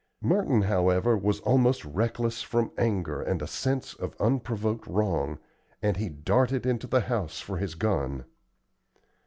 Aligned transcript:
Merton, 0.23 0.63
however, 0.63 1.15
was 1.15 1.41
almost 1.41 1.85
reckless 1.85 2.41
from 2.41 2.71
anger 2.75 3.21
and 3.21 3.39
a 3.39 3.45
sense 3.45 3.93
of 3.93 4.15
unprovoked 4.19 4.87
wrong, 4.87 5.37
and 5.79 5.95
he 5.95 6.09
darted 6.09 6.65
into 6.65 6.87
the 6.87 7.01
house 7.01 7.39
for 7.39 7.57
his 7.57 7.75
gun. 7.75 8.25